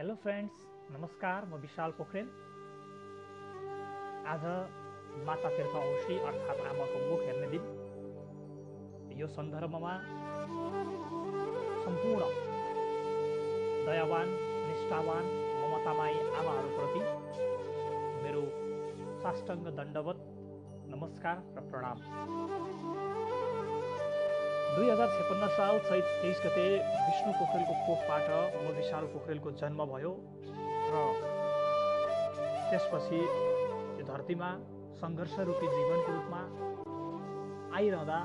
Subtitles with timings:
[0.00, 2.28] Hello friends नमस्कार म विशाल पोखरेल।
[4.32, 4.44] आज
[5.26, 9.92] माता तीर्थ औँसी अर्थात् आमाको मुख हेर्ने दिन। यो सन्दर्भमा
[11.84, 12.30] सम्पूर्ण
[13.84, 14.32] दयावान
[14.70, 15.28] निष्ठावान
[15.60, 17.02] ममतामाई आमाहरूप्रति
[18.24, 18.42] मेरो
[19.20, 20.24] साष्टाङ्ग दण्डवत
[20.96, 23.19] नमस्कार र प्रणाम।
[24.74, 26.64] दुई हजार छेपन्न साल चैत तेइस गते
[27.06, 28.28] विष्णु पोखरेलको कोखबाट
[28.64, 30.12] म विशाल पोखरेलको जन्म भयो
[30.92, 30.94] र
[32.70, 34.50] त्यसपछि यो धरतीमा
[35.00, 36.42] सङ्घर्षरूपी जीवनको रूपमा
[37.78, 38.20] आइरहँदा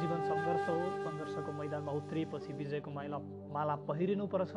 [0.00, 3.18] जीवन सङ्घर्ष हो। सङ्घर्षको मैदानमा उत्रिएपछि विजयको माला
[3.58, 4.52] माला पहिरिनुपर्छ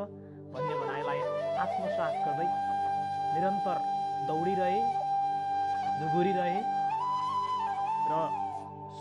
[0.53, 1.19] भन्ने भनाइलाई
[1.65, 2.47] आत्मसात गर्दै
[3.33, 3.77] निरन्तर
[4.29, 4.79] दौडिरहे
[5.99, 6.59] झुगुरिरहे
[8.09, 8.23] र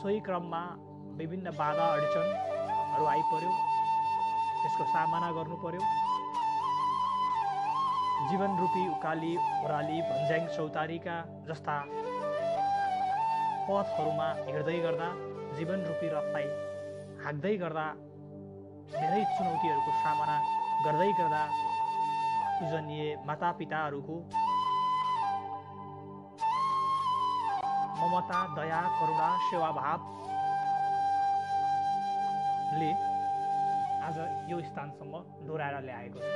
[0.00, 0.62] सोही क्रममा
[1.18, 3.52] विभिन्न बाधा अडचनहरू आइपर्यो
[4.58, 5.82] त्यसको सामना गर्नु पर्यो
[8.28, 11.16] जीवन रूपी उकाली ओह्राली भन्ज्याङ चौतारीका
[11.48, 11.76] जस्ता
[13.66, 15.08] पथहरूमा हिँड्दै गर्दा
[15.58, 16.46] जीवन रूपी रथलाई
[17.24, 17.86] हाँक्दै गर्दा
[18.92, 20.36] धेरै चुनौतीहरूको सामना
[20.84, 21.42] गर्दै गर्दा
[22.58, 24.20] पूजनीय मातापिताहरूको
[27.98, 30.37] ममता दया करुणा सेवाभाव
[32.76, 32.90] ले
[34.06, 34.16] आज
[34.50, 35.14] यो स्थानसम्म
[35.48, 36.28] डोराएर ल्याएको छ।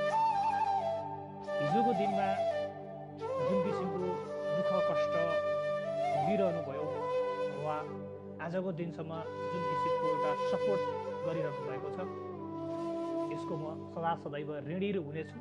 [1.61, 2.29] हिजोको दिनमा
[3.21, 3.99] जुन किसिमको
[4.57, 5.15] दुःख कष्ट
[6.13, 6.87] भोगिरहनु भयो
[7.67, 7.77] वा
[8.45, 9.13] आजको दिनसम्म
[9.51, 10.83] जुन किसिमको एउटा सपोर्ट
[11.27, 11.99] गरिरहनु भएको छ
[13.33, 15.39] यसको म सदा सदैव ऋणी हुनेछु।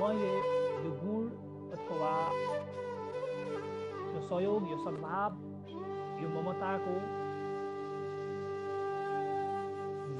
[0.00, 0.32] मैले
[0.84, 1.24] यो गुण
[1.76, 2.12] अथवा
[4.14, 5.30] यो सहयोग यो सद्भाव
[6.22, 6.94] यो ममताको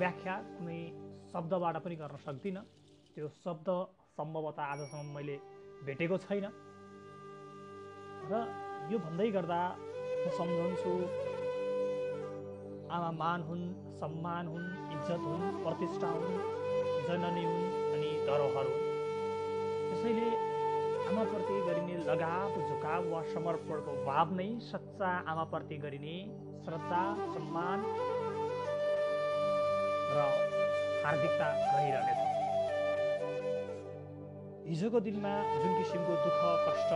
[0.00, 0.80] व्याख्या कुनै
[1.32, 2.62] शब्दबाट पनि गर्न सक्दिनँ।
[3.14, 3.68] त्यो शब्द
[4.16, 5.36] सम्भवतः आजसम्म मैले
[5.86, 6.46] भेटेको छैन।
[8.30, 8.32] र
[8.90, 9.60] यो भन्दै गर्दा
[10.22, 10.92] म सम्झन्छु
[12.94, 13.64] आमा मान हुन्
[14.00, 16.36] सम्मान हुन् इज्जत हुन् प्रतिष्ठा हुन्
[17.06, 18.84] जननी हुन् अनि धरोहर हुन्।
[19.88, 20.28] त्यसैले
[21.08, 26.16] आमाप्रति गरिने लगाव झुकाव वा समर्पणको भाव नै सच्चा आमाप्रति गरिने
[26.64, 27.02] श्रद्धा
[27.34, 27.78] सम्मान
[30.14, 30.18] र
[31.04, 32.20] हार्दिकता रहिरहनेछ।
[34.68, 35.32] हिजोको दिनमा
[35.62, 36.90] जुन किसिमको दुःख कष्ट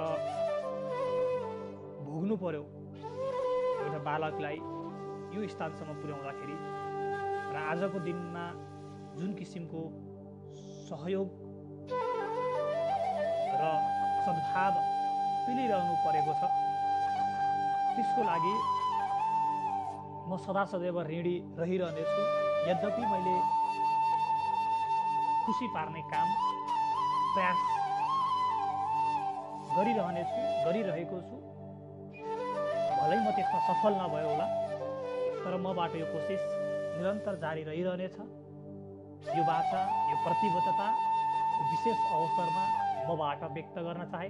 [2.07, 2.63] भोग्नु पर्यो
[3.83, 4.59] एउटा बालकलाई
[5.35, 6.57] यो स्थानसम्म पुर्याउँदाखेरि
[7.53, 8.45] र आजको दिनमा
[9.19, 9.83] जुन किसिमको
[10.89, 11.29] सहयोग
[13.61, 13.63] र
[14.25, 14.75] सद्भाव
[15.47, 16.43] मिलिरहनु परेको छ
[17.95, 18.55] त्यसको लागि
[20.29, 23.35] म सदा सदैव ऋणी रहिरहनेछु। यद्यपि मैले
[25.45, 26.29] खुसी पार्ने काम
[27.35, 27.61] प्रयास
[29.77, 31.37] गरिरहनेछु गरिरहेको छु।
[32.99, 34.47] भलै म त्यसमा सफल नभए होला
[35.45, 36.43] तर मबाट यो कोसिस
[36.99, 38.17] निरन्तर जारी रहिरहनेछ।
[39.37, 39.81] यो बाचा
[40.11, 40.87] यो प्रतिबद्धता
[41.71, 42.65] विशेष अवसरमा
[43.09, 44.29] मबाट व्यक्त गर्न चाहे।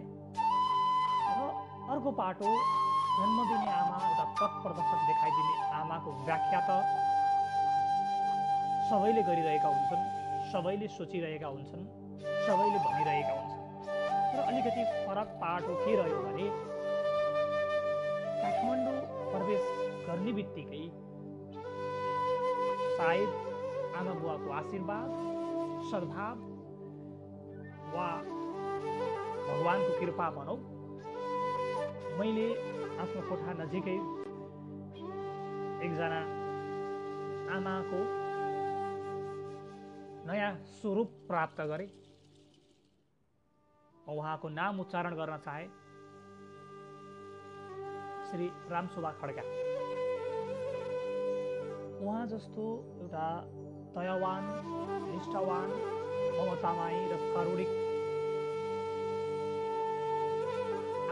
[1.34, 1.50] र
[1.90, 2.48] अर्को पाटो
[3.18, 6.70] जन्म दिने आमा एउटा पथ प्रदर्शक देखाइदिने आमाको व्याख्या त
[8.88, 10.04] सबैले गरिरहेका हुन्छन्
[10.50, 11.84] सबैले सोचिरहेका हुन्छन्
[12.44, 13.64] सबैले भनिरहेका हुन्छन्।
[14.30, 16.46] तर अलिकति फरक पाटो के रह्यो भने
[18.42, 18.94] काठमाडौँ
[19.32, 19.64] प्रवेश
[20.06, 20.80] गर्ने बित्तिकै
[22.98, 23.30] सायद
[23.98, 25.10] आमा बुवाको आशीर्वाद
[25.90, 26.36] सद्भाव
[27.94, 28.08] वा
[29.48, 30.58] भगवान्को कृपा भनौँ।
[32.20, 32.46] मैले
[33.04, 33.98] आफ्नो कोठा नजिकै
[35.84, 36.22] एकजना
[37.56, 38.00] आमाको
[40.28, 41.84] नयाँ स्वरूप प्राप्त गरे।
[43.96, 45.66] उहाँको नाम उच्चारण गर्न चाहे।
[48.28, 49.42] श्री रामशोभा खड्का।
[52.00, 52.64] उहाँ जस्तो
[53.00, 53.26] एउटा
[53.96, 54.42] दयावान
[55.06, 55.68] निष्ठावान
[56.36, 57.70] ममतामाई र करुणिक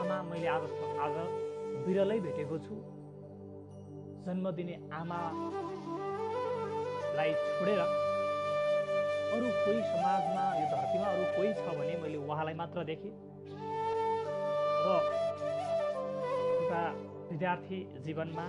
[0.01, 0.65] आमा मैले आज
[1.05, 1.17] आज
[1.87, 2.75] बिरलै भेटेको छु।
[4.27, 5.31] जन्म दिने आमालाई
[7.57, 7.81] छोडेर
[9.35, 13.13] अरू कोही समाजमा यो धरतीमा अरू कोही छ भने मैले उहाँलाई मात्र देखेँ।
[14.87, 14.89] र
[16.57, 16.83] एउटा
[17.31, 18.47] विद्यार्थी जीवनमा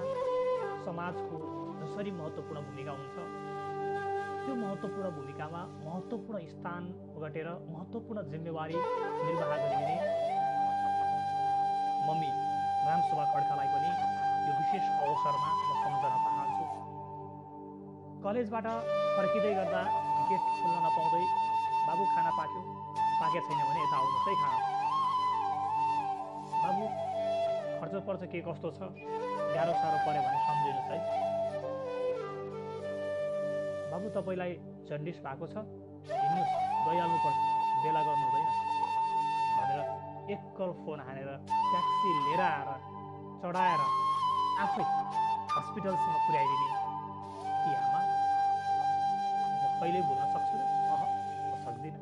[0.85, 1.37] समाजको
[1.81, 3.17] जसरी महत्त्वपूर्ण भूमिका हुन्छ
[4.43, 6.83] त्यो महत्त्वपूर्ण भूमिकामा महत्त्वपूर्ण स्थान
[7.17, 9.97] ओगटेर महत्त्वपूर्ण जिम्मेवारी निर्वाह गरिदिने
[12.07, 12.29] मम्मी
[12.87, 13.91] रामशोभा खड्कालाई पनि
[14.47, 16.65] यो विशेष अवसरमा म सम्झन चाहन्छु।
[18.25, 18.67] कलेजबाट
[19.17, 19.81] फर्किँदै गर्दा
[20.29, 21.23] गेट खोल्न नपाउँदै
[21.87, 22.61] बाबु खाना पाक्यो।
[23.19, 24.57] पाकेको छैन भने यता आउनुहोस् है खाना।
[26.63, 26.83] बाबु
[27.79, 28.79] खर्च पर्छ के कस्तो छ?
[29.55, 30.97] गाह्रो साह्रो पऱ्यो भने सम्झिनुहोस् है।
[33.91, 34.51] बाबु तपाईँलाई
[34.89, 35.55] जन्डिस भएको छ?
[36.11, 36.53] हिँड्नुहोस्
[36.87, 37.37] गइहाल्नु पर्छ
[37.83, 38.47] बेला गर्नु हुँदैन।
[39.57, 39.79] भनेर
[40.33, 42.69] एकल फोन हानेर ट्याक्सी लिएर आएर
[43.41, 43.81] चढाएर
[44.63, 44.83] आफै
[45.55, 46.86] हस्पिटलसम्म पुर्याइदिने
[49.79, 50.63] कहिल्यै भुल्न सक्छु र
[50.93, 51.01] अह
[51.65, 52.01] सक्दिनँ।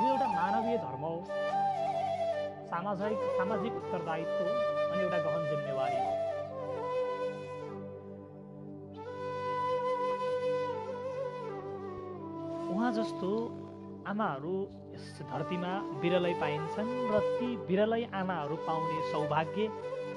[0.00, 1.16] यो एउटा मानवीय धर्म हो।
[2.70, 6.12] सामाजिक सामाजिक उत्तरदायित्व अनि एउटा गहन जिम्मेवारी हो।
[12.74, 13.30] उहाँ जस्तो
[14.06, 14.56] आमाहरू
[14.94, 15.72] यस धरतीमा
[16.02, 19.68] बिरलै पाइन्छन् र ती बिरलै आमाहरू पाउने सौभाग्य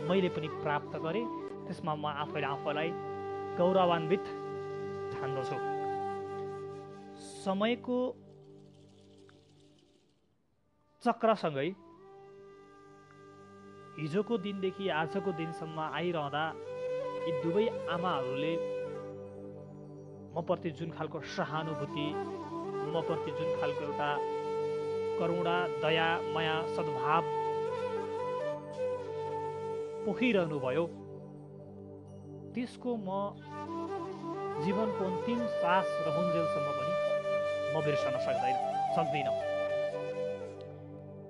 [0.10, 1.26] मैले पनि प्राप्त गरेँ
[1.66, 2.90] त्यसमा म आफैले आफैलाई
[3.60, 4.26] गौरवान्वित
[5.14, 5.58] ठान्दछु।
[7.44, 8.00] समयको
[11.04, 11.70] चक्रसँगै
[14.00, 16.44] हिजोको दिनदेखि आजको दिनसम्म आइरहँदा
[17.28, 17.66] यी दुवै
[17.96, 18.54] आमाहरूले
[20.36, 22.08] मप्रति जुन खालको सहानुभूति
[22.96, 24.12] मप्रति जुन खालको एउटा
[25.20, 27.32] करुणा दया माया सद्भाव
[30.06, 30.86] पोखिरहनु भयो
[32.54, 33.18] त्यसको म
[34.64, 36.99] जीवनको अन्तिम सास रहन्जेलसम्म पनि
[37.74, 38.58] म बिर्सन सक्दैन
[38.96, 39.34] सक्दिनँ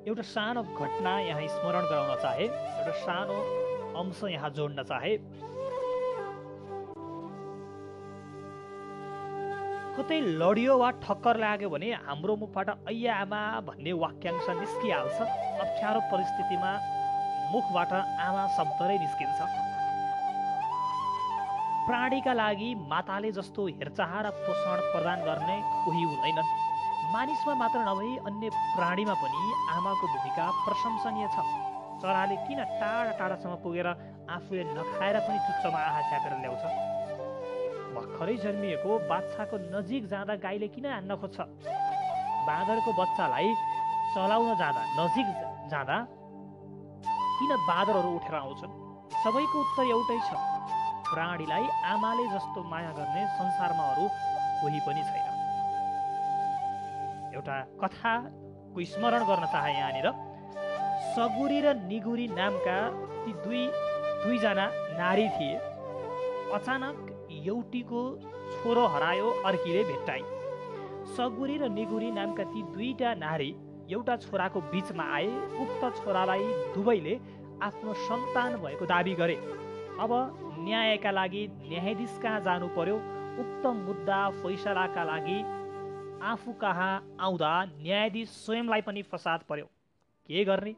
[0.08, 3.38] एउटा सानो घटना यहाँ स्मरण गराउन चाहे एउटा सानो
[4.00, 5.14] अंश यहाँ जोड्न चाहे।
[9.98, 15.18] कतै लडियो वा ठक्कर लाग्यो भने हाम्रो मुखबाट ऐया आमा भन्ने वाक्यांश निस्किहाल्छ।
[15.64, 16.72] अप्ठ्यारो परिस्थितिमा
[17.54, 17.92] मुखबाट
[18.28, 19.40] आमा शब्द नै निस्किन्छ।
[21.90, 26.50] प्राणीका लागि माताले जस्तो हेरचाह र पोषण प्रदान गर्ने कोही हुँदैनन्।
[27.14, 29.42] मानिसमा मात्र नभई अन्य प्राणीमा पनि
[29.74, 31.38] आमाको भूमिका प्रशंसनीय छ।
[32.02, 33.88] चराले किन टाढा टाढासम्म पुगेर
[34.30, 36.64] आफूले नखाएर पनि चुच्चोमा आहा च्यापेर ल्याउँछ?
[37.98, 41.38] भर्खरै जन्मिएको बाछाको नजिक जाँदा गाईले किन हान्न खोज्छ?
[42.46, 43.50] बाँदरको बच्चालाई
[44.14, 45.28] चलाउन जाँदा नजिक
[45.74, 45.98] जाँदा
[47.40, 48.78] किन बाँदरहरू उठेर आउँछन्?
[49.26, 50.38] सबैको उत्तर एउटै छ।
[51.12, 54.06] प्राणीलाई आमाले जस्तो माया गर्ने संसारमा अरू
[54.62, 55.28] कोही पनि छैन।
[57.36, 60.08] एउटा कथाको स्मरण गर्न चाहे यहाँनिर।
[61.16, 62.78] सगुरी र निगुरी नामका
[63.24, 63.64] ती दुई
[64.24, 64.66] दुईजना
[65.00, 65.56] नारी थिए।
[66.54, 66.98] अचानक
[67.46, 68.02] एउटीको
[68.54, 70.24] छोरो हरायो अर्कीले भेट्टाई।
[71.16, 73.50] सगुरी र निगुरी नामका ती दुईटा नारी
[73.92, 75.30] एउटा छोराको बिचमा आए
[75.64, 76.46] उक्त छोरालाई
[76.76, 77.14] दुवैले
[77.64, 79.36] आफ्नो सन्तान भएको दावी गरे।
[80.00, 80.12] अब
[80.70, 82.96] न्यायका लागि न्यायाधीश कहाँ जानु पर्यो
[83.42, 85.38] उक्त मुद्दा फैसलाका लागि
[86.32, 89.66] आफू कहाँ आउँदा न्यायाधीश स्वयंलाई पनि फसाद पर्यो
[90.30, 90.74] के गर्ने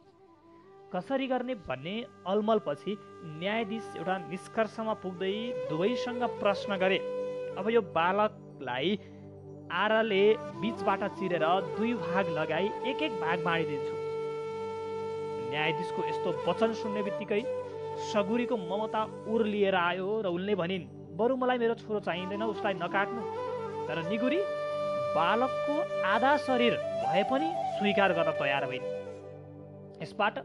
[0.93, 1.95] कसरी गर्ने भन्ने
[2.27, 2.95] अलमलपछि
[3.39, 5.33] न्यायाधीश एउटा निष्कर्षमा पुग्दै
[5.69, 6.99] दुवैसँग प्रश्न गरे
[7.59, 8.97] अब यो बालकलाई
[9.81, 10.23] आराले
[10.61, 11.45] बिचबाट चिरेर
[11.75, 13.95] दुई भाग लगाई एक एक भाग बाँडिदिन्छु
[15.51, 17.41] न्यायाधीशको यस्तो वचन सुन्ने बित्तिकै
[18.09, 23.21] सगुरीको ममता उर लिएर आयो र उनले भनिन् बरु मलाई मेरो छोरो चाहिँदैन उसलाई नकाट्नु।
[23.87, 24.39] तर निगुरी
[25.15, 25.75] बालकको
[26.07, 26.73] आधा शरीर
[27.05, 28.85] भए पनि स्वीकार गर्न तयार भइन्।
[30.01, 30.35] यसबाट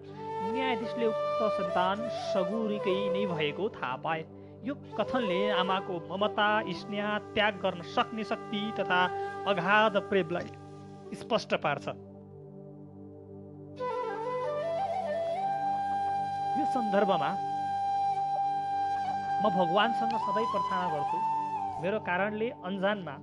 [0.47, 4.25] न्यायाधीशले उक्त सन्तान सगुरीकै नै भएको थाहा पाए।
[4.65, 9.01] यो कथनले आमाको ममता स्नेह त्याग गर्न सक्ने शक्ति तथा
[9.47, 10.49] अगाध प्रेमलाई
[11.15, 11.87] स्पष्ट पार्छ।
[16.77, 17.31] सन्दर्भमा
[19.43, 21.19] म भगवान्सँग सधैँ प्रार्थना गर्छु।
[21.83, 23.15] मेरो कारणले अन्जानमा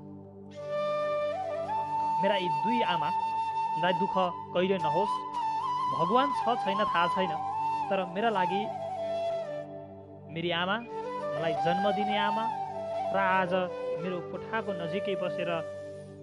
[2.21, 4.15] मेरा यी दुई आमालाई दुःख
[4.53, 5.13] कहिले नहोस्।
[5.93, 7.33] भगवान् छ छैन थाहा छैन
[7.89, 8.61] तर मेरा लागि
[10.33, 10.77] मेरी आमा
[11.33, 12.45] मलाई जन्म दिने आमा
[13.13, 13.53] र आज
[14.01, 15.49] मेरो कोठाको नजिकै बसेर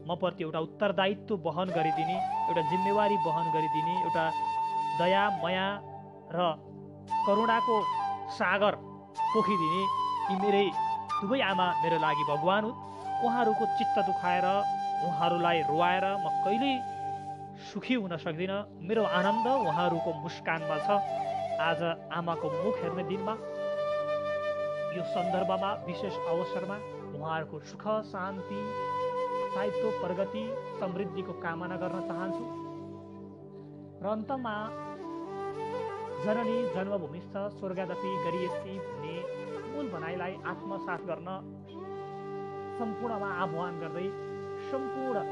[0.08, 2.16] म प्रति एउटा उत्तरदायित्व बहन गरिदिने
[2.48, 4.24] एउटा जिम्मेवारी बहन गरिदिने एउटा
[5.00, 5.68] दया माया
[6.34, 6.38] र
[7.26, 7.76] करुणाको
[8.38, 8.74] सागर
[9.32, 9.82] पोखिदिने
[10.30, 10.66] यी मेरै
[11.20, 12.78] दुवै आमा मेरो लागि भगवान् हुन्।
[13.26, 14.46] उहाँहरूको चित्त दुखाएर
[15.06, 16.76] उहाँहरूलाई रुवाएर म कहिल्यै
[17.70, 18.58] सुखी हुन सक्दिनँ।
[18.88, 20.88] मेरो आनन्द उहाँहरूको मुस्कानमा छ।
[21.60, 21.80] आज
[22.18, 23.34] आमाको मुख हेर्ने दिनमा
[24.96, 26.76] यो सन्दर्भमा विशेष अवसरमा
[27.16, 28.60] उहाँहरूको सुख शान्ति
[29.52, 30.44] साहित्य प्रगति
[30.80, 32.44] समृद्धिको कामना गर्न चाहन्छु।
[34.02, 34.54] र अन्तमा
[36.24, 39.12] जननी जन्मभूमिस्थ स्वर्गदपि गरिएसी भन्ने
[39.68, 41.36] मूल भनाइलाई आत्मसात गर्न
[42.78, 44.02] सम्पूर्णमा आह्वान गर्दै
[44.66, 45.22] सम्पूर्ण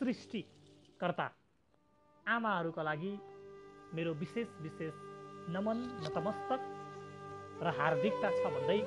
[0.00, 1.26] सृष्टिकर्ता
[2.26, 3.12] आमाहरूका लागि
[3.94, 4.98] मेरो विशेष विशेष
[5.54, 6.66] नमन नतमस्तक
[7.62, 8.80] र हार्दिकता छ भन्दै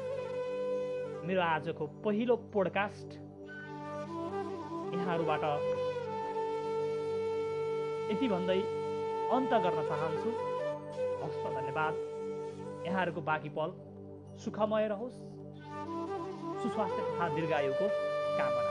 [1.29, 3.17] मेरो आजको पहिलो पोडकास्ट
[4.91, 5.43] यहाँहरूबाट
[8.11, 8.61] यति भन्दै
[9.31, 10.29] अन्त गर्न चाहन्छु।
[11.23, 11.93] हस्त धन्यवाद।
[12.85, 13.71] यहाँहरूको बाँकी पल
[14.37, 15.17] सुखमय रहोस्।
[16.63, 17.87] सुस्वास्थ्य तथा दीर्घायुको
[18.37, 18.70] कामना।